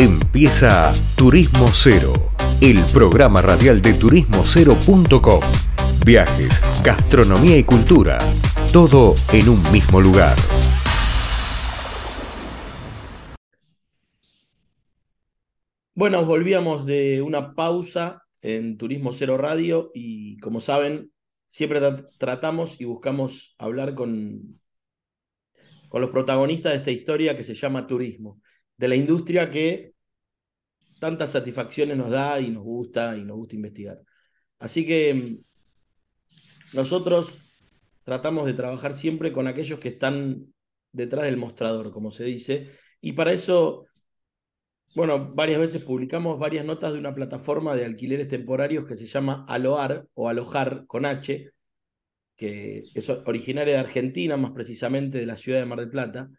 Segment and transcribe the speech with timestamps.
[0.00, 2.12] Empieza Turismo Cero,
[2.60, 5.40] el programa radial de turismocero.com.
[6.06, 8.16] Viajes, gastronomía y cultura,
[8.72, 10.36] todo en un mismo lugar.
[15.96, 21.10] Bueno, volvíamos de una pausa en Turismo Cero Radio y como saben,
[21.48, 21.80] siempre
[22.18, 24.60] tratamos y buscamos hablar con,
[25.88, 28.40] con los protagonistas de esta historia que se llama turismo
[28.78, 29.92] de la industria que
[30.98, 34.00] tantas satisfacciones nos da y nos gusta y nos gusta investigar.
[34.58, 37.40] Así que mm, nosotros
[38.04, 40.52] tratamos de trabajar siempre con aquellos que están
[40.92, 43.86] detrás del mostrador, como se dice, y para eso,
[44.94, 49.44] bueno, varias veces publicamos varias notas de una plataforma de alquileres temporarios que se llama
[49.48, 51.50] Aloar o Alojar con H,
[52.36, 56.30] que es originaria de Argentina, más precisamente de la ciudad de Mar del Plata.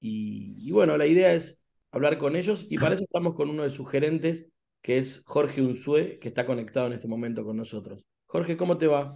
[0.00, 1.61] y bueno, la idea es
[1.92, 4.48] hablar con ellos y para eso estamos con uno de sus gerentes,
[4.80, 8.04] que es Jorge Unzue, que está conectado en este momento con nosotros.
[8.26, 9.12] Jorge, ¿cómo te va?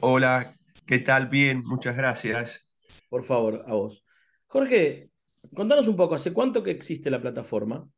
[0.00, 1.28] Hola, ¿qué tal?
[1.28, 2.68] Bien, muchas gracias.
[3.08, 4.04] Por favor, a vos.
[4.46, 5.10] Jorge,
[5.54, 7.88] contanos un poco, ¿hace cuánto que existe la plataforma?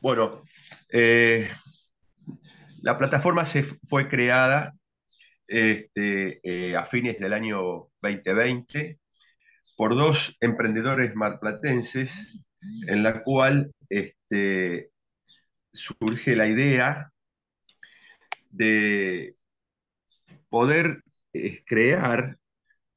[0.00, 0.44] Bueno,
[0.88, 1.50] eh,
[2.80, 4.74] la plataforma se fue creada
[5.48, 9.01] este, eh, a fines del año 2020
[9.76, 12.46] por dos emprendedores marplatenses,
[12.86, 14.90] en la cual este,
[15.72, 17.12] surge la idea
[18.50, 19.36] de
[20.48, 22.38] poder eh, crear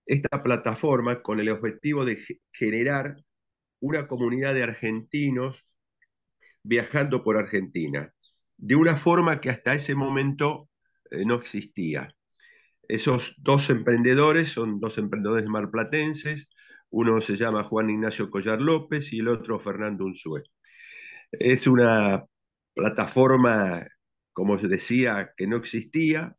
[0.06, 3.18] esta plataforma con el objetivo de generar
[3.80, 5.68] una comunidad de argentinos
[6.64, 8.14] viajando por Argentina,
[8.58, 10.70] de una forma que hasta ese momento
[11.12, 12.14] eh, no existía.
[12.88, 16.48] Esos dos emprendedores son dos emprendedores marplatenses,
[16.98, 20.44] uno se llama Juan Ignacio Collar López y el otro Fernando Unzué.
[21.30, 22.24] Es una
[22.74, 23.86] plataforma,
[24.32, 26.34] como se decía, que no existía,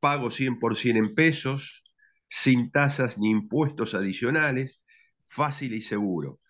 [0.00, 1.84] pago 100% en pesos,
[2.26, 4.82] sin tasas ni impuestos adicionales,
[5.28, 6.40] fácil y seguro.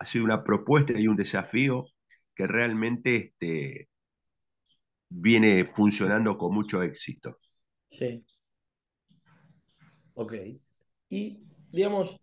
[0.00, 1.86] Ha sido una propuesta y un desafío
[2.34, 3.88] que realmente este,
[5.08, 7.38] viene funcionando con mucho éxito.
[7.88, 8.24] Sí.
[10.14, 10.34] Ok.
[11.08, 12.16] Y, digamos,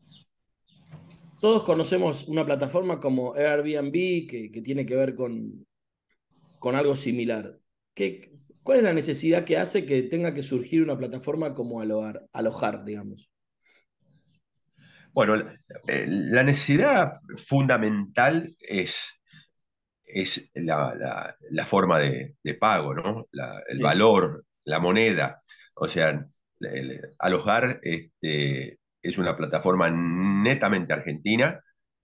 [1.39, 5.65] todos conocemos una plataforma como Airbnb que, que tiene que ver con,
[6.59, 7.59] con algo similar.
[7.93, 8.37] ¿Qué,
[8.67, 12.83] ¿Cuál es la necesidad que hace que tenga que surgir una plataforma como Alojar, alojar
[12.83, 13.29] digamos?
[15.13, 15.35] Bueno,
[15.87, 17.13] la necesidad
[17.47, 19.21] fundamental es,
[20.03, 23.27] es la, la, forma de, de, pago, ¿no?
[23.67, 25.41] el valor, la moneda.
[25.75, 26.23] O sea,
[27.19, 31.61] alojar este, es una plataforma netamente argentina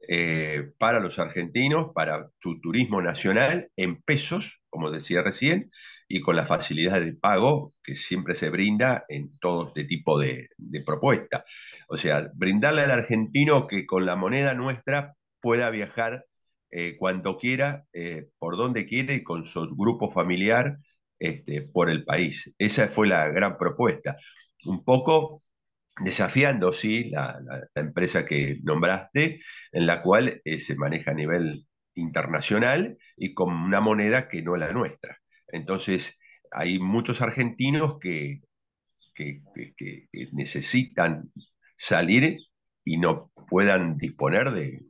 [0.07, 5.71] eh, para los argentinos, para su turismo nacional en pesos, como decía recién,
[6.07, 10.49] y con la facilidad de pago que siempre se brinda en todo este tipo de,
[10.85, 11.43] propuestas.
[11.87, 16.25] O sea, brindarle al argentino que con la moneda nuestra pueda viajar
[16.69, 20.77] eh, cuando quiera, eh, por donde quiera y con su grupo familiar
[21.19, 22.53] este, por el país.
[22.57, 24.17] Esa fue la gran propuesta.
[24.65, 25.41] Un poco
[26.01, 27.39] desafiando, sí, la,
[27.75, 29.39] empresa que nombraste,
[29.71, 34.55] en la cual eh, se maneja a nivel internacional y con una moneda que no
[34.55, 35.19] es la nuestra.
[35.47, 36.19] Entonces,
[36.51, 38.41] hay muchos argentinos que,
[39.13, 39.41] que,
[40.31, 41.31] necesitan
[41.75, 42.37] salir
[42.83, 44.81] y no puedan disponer de,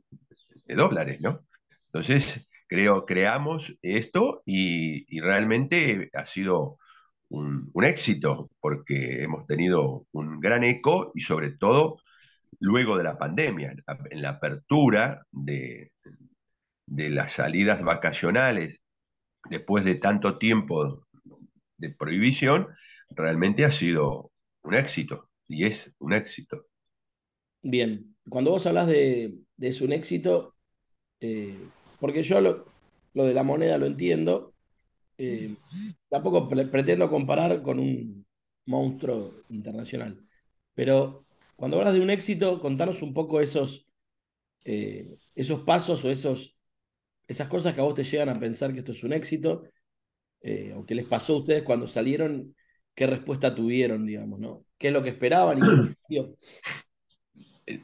[0.66, 1.46] dólares, ¿no?
[1.86, 6.78] Entonces, creo, creamos esto y, y realmente ha sido
[7.36, 11.98] un, éxito, porque hemos tenido un gran eco y sobre todo
[12.60, 13.74] luego de la pandemia,
[14.10, 15.92] en la apertura de,
[16.86, 18.82] de las salidas vacacionales,
[19.50, 21.06] después de tanto tiempo
[21.76, 22.68] de prohibición,
[23.10, 24.30] realmente ha sido
[24.62, 26.66] un éxito y es un éxito.
[27.62, 30.54] Bien, cuando vos hablas de, de es un éxito,
[31.20, 31.58] eh,
[32.00, 32.66] porque yo lo,
[33.14, 34.53] lo, de la moneda lo entiendo,
[35.18, 35.54] eh,
[36.08, 38.26] tampoco pretendo comparar con un
[38.66, 40.20] monstruo internacional,
[40.74, 41.26] pero
[41.56, 43.86] cuando hablas de un éxito, contanos un poco esos,
[44.64, 46.56] eh, esos pasos o esos,
[47.28, 49.62] esas cosas que a vos te llegan a pensar que esto es un éxito,
[50.40, 52.54] eh, o qué les pasó a ustedes cuando salieron,
[52.94, 54.64] qué respuesta tuvieron, digamos, ¿no?
[54.76, 55.58] ¿Qué es lo que esperaban
[56.08, 56.18] y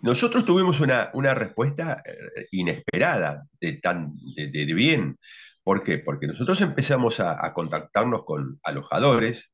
[0.03, 2.03] Nosotros tuvimos una, una respuesta
[2.51, 5.17] inesperada de, tan, de bien.
[5.63, 5.99] ¿Por qué?
[5.99, 9.53] Porque nosotros empezamos a, contactarnos con alojadores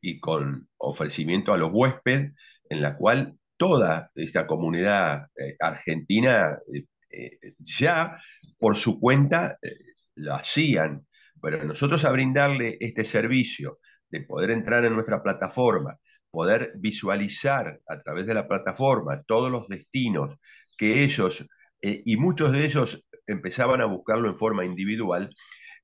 [0.00, 2.32] y con ofrecimiento a los huéspedes,
[2.68, 6.58] en la cual toda esta comunidad eh, argentina
[7.10, 8.18] eh, ya
[8.58, 9.58] por su cuenta
[10.16, 11.06] lo hacían,
[11.40, 13.78] pero nosotros a brindarle este servicio
[14.08, 15.98] de poder entrar en nuestra plataforma,
[16.30, 20.36] poder visualizar a través de la plataforma todos los destinos
[20.76, 21.46] que ellos,
[21.80, 25.34] y muchos de ellos empezaban a buscarlo en forma individual,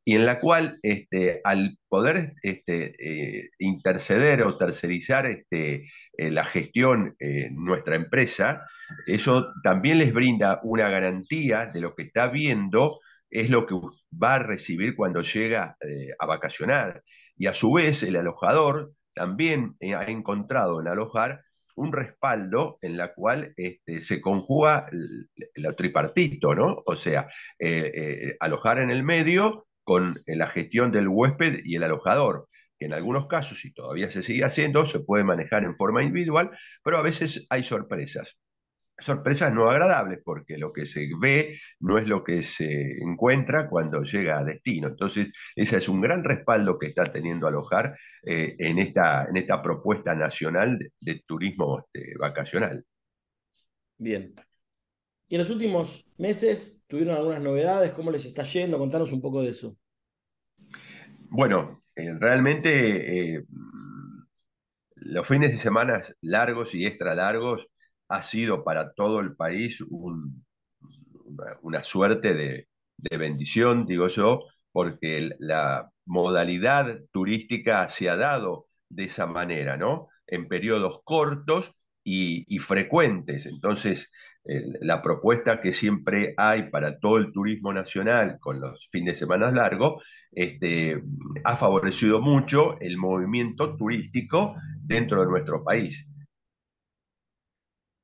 [0.05, 6.45] y en la cual este, al poder este, eh, interceder o tercerizar este, eh, la
[6.45, 8.67] gestión en nuestra empresa,
[9.07, 13.01] eso también les brinda una garantía de lo que está viendo
[13.31, 13.77] es lo que
[14.11, 17.05] va a recibir cuando llega eh, a vacacionar.
[17.37, 21.43] Y a su vez el alojador también ha encontrado en alojar
[21.77, 25.29] un respaldo en la cual este, se conjuga el,
[25.77, 26.83] tripartito, ¿no?
[26.87, 27.29] O sea,
[28.41, 33.27] alojar en el medio, con la gestión del huésped y el alojador, que en algunos
[33.27, 36.51] casos, y todavía se sigue haciendo, se puede manejar en forma individual,
[36.85, 38.39] pero a veces hay sorpresas.
[39.01, 44.03] Sorpresas no agradables, porque lo que se ve no es lo que se encuentra cuando
[44.03, 44.89] llega a destino.
[44.89, 49.63] Entonces, ese es un gran respaldo que está teniendo Alojar eh, en, esta, en esta
[49.63, 52.85] propuesta nacional de, turismo este, vacacional.
[53.99, 54.35] Bien,
[55.31, 58.79] y en los últimos meses tuvieron algunas novedades, ¿cómo les está yendo?
[58.79, 59.77] Contanos un poco de eso.
[61.29, 63.45] Bueno, eh, realmente eh,
[64.97, 67.71] los fines de semana largos y extra largos
[68.11, 69.83] ha sido para todo el país
[71.63, 72.67] una, suerte de,
[73.17, 74.43] bendición, digo yo,
[74.73, 80.09] porque la modalidad turística se ha dado de esa manera, ¿no?
[80.27, 81.73] En periodos cortos
[82.03, 83.47] y, frecuentes.
[83.47, 84.11] Entonces,
[84.45, 89.53] la propuesta que siempre hay para todo el turismo nacional con los fines de semana
[89.53, 91.01] largos, este,
[91.45, 96.10] ha favorecido mucho el movimiento turístico dentro de nuestro país.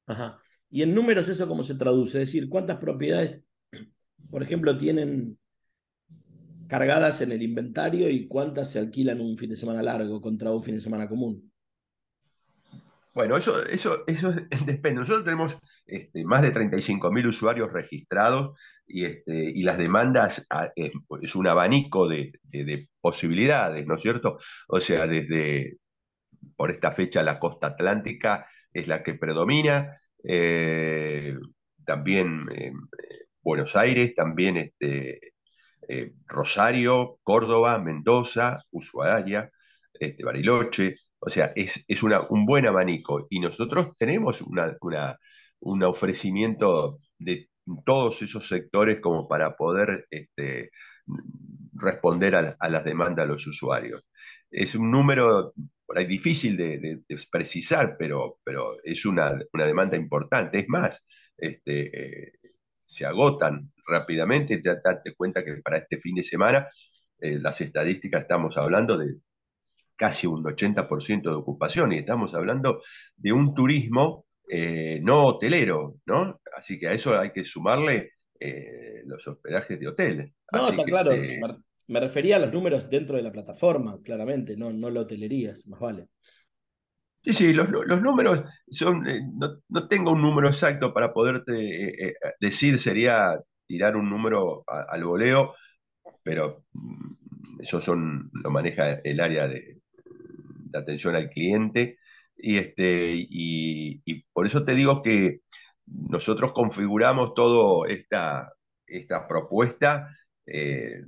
[0.07, 0.41] Ajá.
[0.71, 2.23] ¿Y en números eso cómo se traduce?
[2.23, 3.43] Es decir, ¿cuántas propiedades,
[4.31, 5.39] por ejemplo, tienen
[6.69, 10.63] cargadas en el inventario y cuántas se alquilan un fin de semana largo contra un
[10.63, 11.51] fin de semana común?
[13.17, 14.31] Bueno, eso, eso, eso
[14.67, 15.01] depende.
[15.01, 15.57] Nosotros tenemos
[15.87, 22.09] este, más de 35.000 usuarios registrados y, este, y las demandas ah, es, un abanico
[22.09, 22.33] de,
[23.01, 24.39] posibilidades, ¿no es cierto?
[24.69, 25.79] O sea, desde
[26.57, 28.47] por esta fecha la costa atlántica
[28.77, 31.35] es la que predomina, eh,
[31.85, 32.73] también eh,
[33.43, 35.33] Buenos Aires, también este,
[35.89, 39.51] eh, Rosario, Córdoba, Mendoza, Ushuaia,
[39.95, 40.97] este, Bariloche.
[41.19, 41.85] O sea, es,
[42.31, 44.43] un buen abanico y nosotros tenemos
[45.61, 47.49] un ofrecimiento de
[47.85, 50.71] todos esos sectores como para poder este,
[51.73, 54.03] responder a, las demandas de los usuarios.
[54.51, 55.55] Es un número
[55.87, 57.01] por ahí difícil de,
[57.31, 60.59] precisar, pero, pero es una, demanda importante.
[60.59, 61.05] Es más,
[61.37, 62.33] este, eh,
[62.85, 64.61] se agotan rápidamente.
[64.63, 66.69] Ya date cuenta que para este fin de semana
[67.21, 69.17] eh, las estadísticas estamos hablando de
[69.97, 72.83] casi un 80% de ocupación y estamos hablando
[73.17, 76.41] de un turismo eh, no hotelero, ¿no?
[76.57, 80.35] Así que a eso hay que sumarle eh, los hospedajes de hotel.
[80.53, 81.13] No, está claro.
[81.13, 81.41] Este
[81.89, 85.81] me refería a los números dentro de la plataforma, claramente, no, no la hotelería, más
[85.81, 86.09] vale.
[87.23, 89.21] Sí, sí, los, números son, eh,
[89.69, 93.37] no, tengo un número exacto para poderte decir, sería
[93.67, 95.55] tirar un número al voleo,
[96.23, 99.81] pero mm, eso son, lo maneja el área de,
[100.75, 101.99] atención al cliente.
[102.37, 105.41] Y, este, y, por eso te digo que
[105.87, 108.53] nosotros configuramos toda esta,
[108.87, 111.03] esta propuesta eh,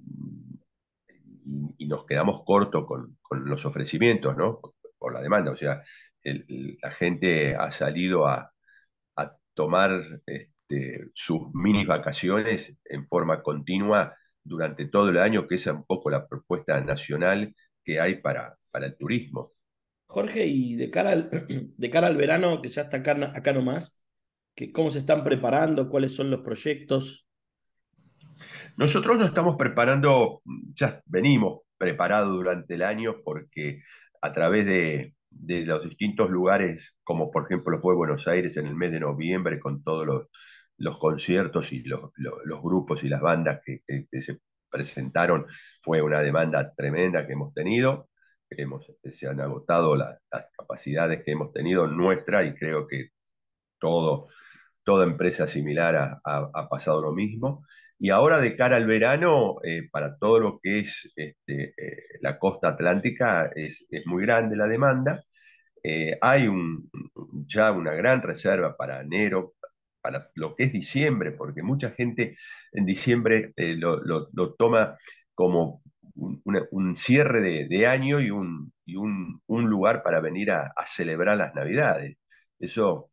[1.78, 4.60] y, nos quedamos cortos con, los ofrecimientos, ¿no?
[4.98, 5.52] Por, la demanda.
[5.52, 5.82] O sea,
[6.22, 8.52] la gente ha salido a,
[9.54, 15.84] tomar este, sus mini vacaciones en forma continua durante todo el año, que es un
[15.84, 19.52] poco la propuesta nacional que hay para, para el turismo.
[20.06, 21.30] Jorge, y de cara al,
[21.76, 23.98] de cara al verano, que ya está acá, acá nomás,
[24.72, 25.88] ¿cómo se están preparando?
[25.88, 27.27] ¿Cuáles son los proyectos?
[28.76, 30.42] Nosotros nos estamos preparando,
[30.74, 33.82] ya venimos preparados durante el año porque
[34.22, 38.74] a través de, los distintos lugares, como por ejemplo los de Buenos Aires en el
[38.74, 40.06] mes de noviembre, con todos
[40.76, 42.12] los, conciertos y los,
[42.62, 43.82] grupos y las bandas que,
[44.20, 44.38] se
[44.70, 45.46] presentaron,
[45.82, 48.08] fue una demanda tremenda que hemos tenido
[48.50, 50.18] hemos, este, se han agotado las
[50.56, 53.10] capacidades que hemos tenido nuestra y creo que
[53.78, 54.28] todo,
[54.82, 57.64] toda empresa similar ha, pasado lo mismo.
[58.00, 62.38] Y ahora de cara al verano, eh, para todo lo que es este, eh, la
[62.38, 65.24] costa atlántica, es, muy grande la demanda.
[65.82, 66.48] Eh, hay
[67.46, 69.54] ya una gran reserva para enero,
[70.00, 72.36] para lo que es diciembre, porque mucha gente
[72.72, 74.96] en diciembre lo, toma
[75.34, 75.82] como
[76.14, 82.16] un, cierre de, año y, un, un, lugar para venir a, a celebrar las Navidades.
[82.58, 83.10] Eso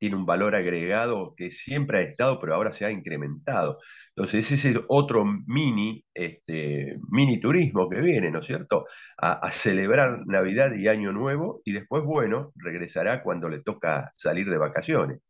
[0.00, 3.78] tiene un valor agregado que siempre ha estado, pero ahora se ha incrementado.
[4.16, 8.86] Entonces, ese es otro mini, este, mini turismo que viene, ¿no es cierto?
[9.18, 14.58] A, celebrar Navidad y Año Nuevo y después, bueno, regresará cuando le toca salir de
[14.58, 15.20] vacaciones.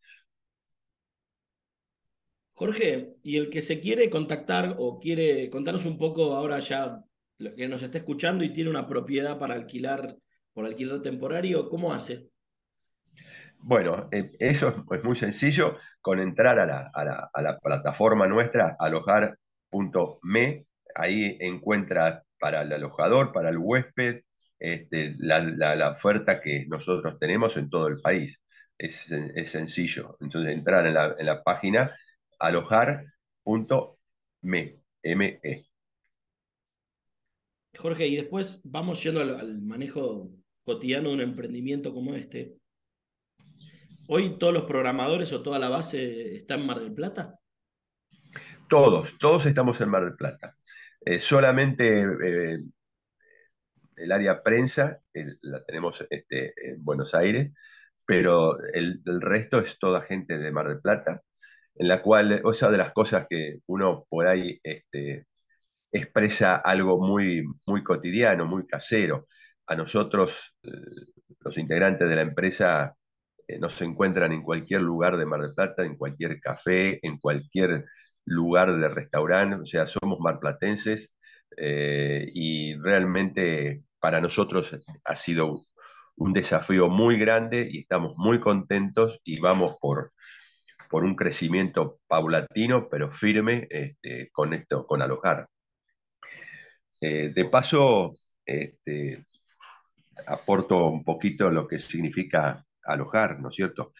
[2.55, 7.03] Jorge, y el que se quiere contactar o quiere contarnos un poco ahora ya
[7.57, 10.17] que nos está escuchando y tiene una propiedad para alquilar
[10.53, 12.29] por alquiler temporario, ¿cómo hace?
[13.63, 20.67] Bueno, eh, eso es muy sencillo con entrar a la, plataforma nuestra, alojar.me.
[20.95, 24.23] Ahí encuentra para el alojador, para el huésped,
[24.59, 28.41] este, la, oferta que nosotros tenemos en todo el país.
[28.79, 29.13] Es,
[29.51, 30.17] sencillo.
[30.21, 30.95] Entonces, entrar en
[31.27, 31.95] la, página
[32.39, 33.07] alojar.me.
[35.03, 35.67] M-E.
[37.77, 40.31] Jorge, y después vamos yendo al manejo
[40.65, 42.60] cotidiano de un emprendimiento como este.
[44.13, 47.39] ¿Hoy todos los programadores o toda la base está en Mar del Plata?
[48.69, 50.57] Todos, todos estamos en Mar del Plata.
[51.01, 52.59] Eh, solamente eh,
[53.95, 55.01] el área prensa
[55.43, 57.53] la tenemos este, en Buenos Aires,
[58.05, 61.23] pero el, resto es toda gente de Mar del Plata,
[61.77, 65.29] en la cual, o sea, de las cosas que uno por ahí este,
[65.93, 69.29] expresa algo muy, muy cotidiano, muy casero.
[69.67, 70.73] A nosotros, eh,
[71.39, 72.97] los integrantes de la empresa,
[73.51, 77.87] eh, nos encuentran en cualquier lugar de Mar del Plata, en cualquier café, en cualquier
[78.25, 81.13] lugar de restaurante, o sea, somos marplatenses
[81.57, 85.65] eh, y realmente para nosotros ha sido
[86.17, 90.13] un desafío muy grande y estamos muy contentos y vamos por,
[90.89, 95.49] por un crecimiento paulatino pero firme este, con esto, con alojar.
[97.01, 98.15] Eh, de paso,
[98.45, 99.25] este,
[100.27, 103.93] aporto un poquito lo que significa alojar, ¿no es cierto?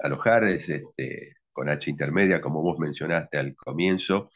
[0.00, 4.28] Alojar es este, con H intermedia, como vos mencionaste al comienzo,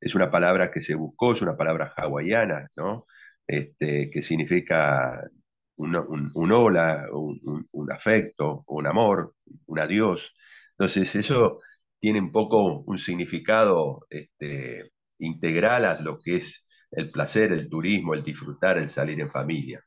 [0.00, 3.06] es una palabra que se buscó, es una palabra hawaiana, ¿no?
[3.46, 5.28] Este, que significa
[5.76, 5.96] un,
[6.34, 9.34] un, hola, un, afecto, un amor,
[9.66, 10.36] un adiós.
[10.72, 11.58] Entonces, eso
[12.00, 18.14] tiene un poco un significado este, integral a lo que es el placer, el turismo,
[18.14, 19.82] el disfrutar, el salir en familia.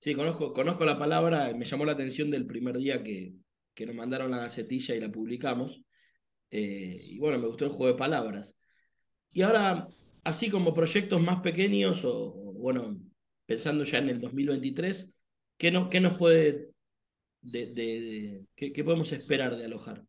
[0.00, 3.34] Sí, conozco, conozco la palabra, me llamó la atención del primer día que,
[3.74, 5.82] que nos mandaron la gacetilla y la publicamos.
[6.50, 8.56] Eh, y bueno, me gustó el juego de palabras.
[9.30, 9.88] Y ahora,
[10.24, 12.98] así como proyectos más pequeños, o, bueno,
[13.46, 15.12] pensando ya en el 2023,
[15.56, 16.70] ¿qué, no, qué nos puede,
[17.42, 20.02] de, qué, podemos esperar de alojar?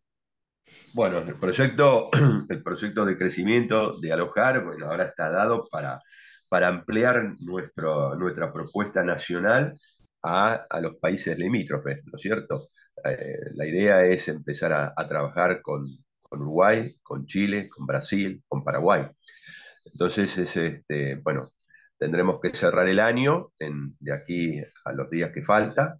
[0.93, 2.10] Bueno, el proyecto,
[2.50, 6.01] el proyecto de crecimiento de alojar, bueno, ahora está dado para
[6.51, 9.79] para ampliar nuestro, nuestra propuesta nacional
[10.22, 12.67] a, los países limítrofes, ¿no es cierto?
[13.05, 15.86] Eh, la idea es empezar a, trabajar con,
[16.29, 19.08] Uruguay, con Chile, con Brasil, con Paraguay.
[19.93, 21.51] Entonces, es, este, bueno,
[21.98, 26.00] tendremos que cerrar el año de aquí a los días que falta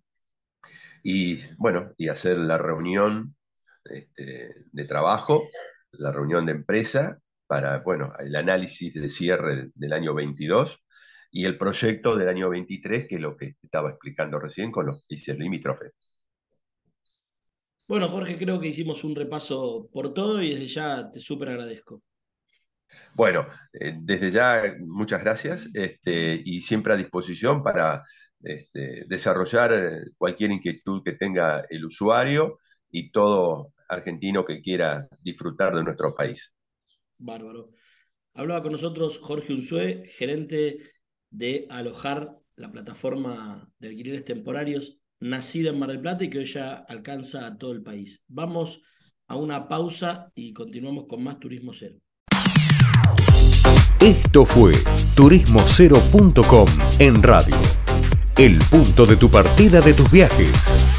[1.02, 3.38] y, bueno, y hacer la reunión
[3.86, 5.48] este, de trabajo,
[5.94, 10.80] la reunión de empresa para bueno, el análisis de cierre del año 22
[11.32, 15.04] y el proyecto del año 23, que es lo que estaba explicando recién con los
[15.04, 15.92] países limítrofes.
[17.90, 22.02] Bueno, Jorge, creo que hicimos un repaso por todo y desde ya te súper agradezco.
[23.16, 28.06] Bueno, eh, desde ya muchas gracias este, y siempre a disposición para
[28.42, 35.76] este, desarrollar eh, cualquier inquietud que tenga el usuario y todo argentino que quiera disfrutar
[35.76, 36.54] de nuestro país.
[37.22, 37.72] Bárbaro.
[38.34, 40.80] Hablaba con nosotros Jorge Unzué, gerente
[41.30, 46.46] de Alojar, la plataforma de alquileres temporarios nacida en Mar del Plata y que hoy
[46.46, 48.24] ya alcanza a todo el país.
[48.28, 48.82] Vamos
[49.28, 51.98] a una pausa y continuamos con más Turismo Cero.
[54.02, 54.74] Esto fue
[55.16, 56.68] turismocero.com
[57.00, 57.56] en radio.
[58.38, 60.91] El punto de tu partida de tus viajes.